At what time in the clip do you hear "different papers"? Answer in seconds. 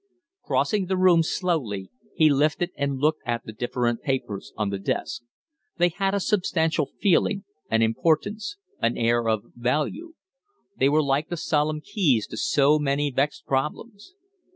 3.53-4.51